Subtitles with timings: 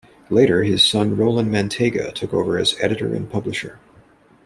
[0.31, 3.77] Later, his son Roland Manteiga took over as editor and publisher.